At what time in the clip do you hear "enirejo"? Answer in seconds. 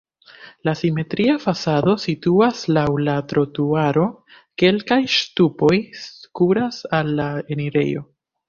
7.57-8.07